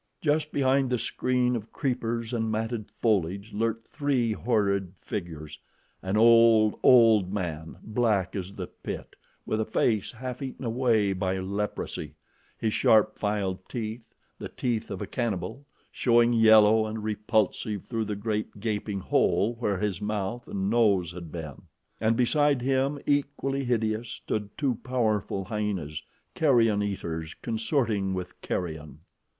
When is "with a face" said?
9.45-10.11